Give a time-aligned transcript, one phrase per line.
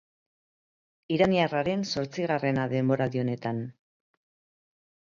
[1.17, 3.65] Iraniarraren zortzigarrena denboraldi honetan.